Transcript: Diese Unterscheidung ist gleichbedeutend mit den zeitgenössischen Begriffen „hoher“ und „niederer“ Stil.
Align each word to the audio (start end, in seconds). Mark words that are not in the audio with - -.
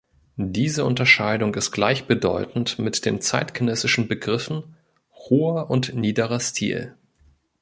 Diese 0.37 0.83
Unterscheidung 0.83 1.53
ist 1.53 1.71
gleichbedeutend 1.71 2.79
mit 2.79 3.05
den 3.05 3.21
zeitgenössischen 3.21 4.07
Begriffen 4.07 4.75
„hoher“ 5.13 5.69
und 5.69 5.93
„niederer“ 5.93 6.39
Stil. 6.39 6.95